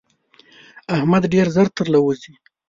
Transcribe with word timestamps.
احمد 0.95 1.23
ډېر 1.33 1.45
ژر 1.55 1.67
تر 1.77 1.85
له 1.93 1.99
وزي. 2.05 2.33